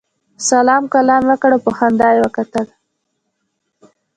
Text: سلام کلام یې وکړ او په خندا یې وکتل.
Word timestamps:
سلام 0.49 0.83
کلام 0.93 1.23
یې 1.27 1.27
وکړ 1.29 1.51
او 1.55 1.63
په 1.65 1.71
خندا 1.77 2.07
یې 2.13 2.21
وکتل. 2.25 2.65